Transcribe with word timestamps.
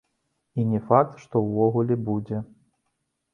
І 0.61 0.63
не 0.69 0.79
факт, 0.87 1.19
што 1.25 1.41
ўвогуле 1.49 1.99
будзе. 2.09 2.41